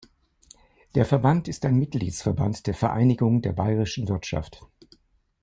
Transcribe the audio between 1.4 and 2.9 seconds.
ist ein Mitgliedsverband der